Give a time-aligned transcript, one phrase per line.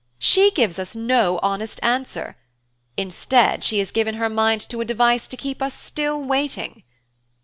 [0.17, 2.35] She gives us no honest answer.
[2.97, 6.81] Instead she has given her mind to a device to keep us still waiting.